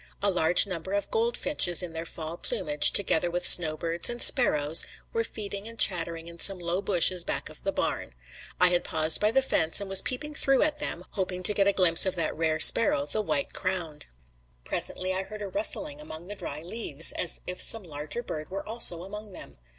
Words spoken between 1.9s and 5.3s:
their fall plumage, together with snowbirds and sparrows, were